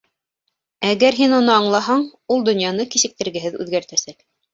[0.91, 2.05] Әгәр һин уны аңлаһаң,
[2.37, 4.19] ул донъяны кисектергеһеҙ үҙгәртәсәк.